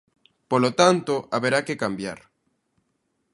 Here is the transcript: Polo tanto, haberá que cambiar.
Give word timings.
Polo 0.51 0.71
tanto, 0.79 1.13
haberá 1.33 1.59
que 1.67 1.79
cambiar. 1.83 2.19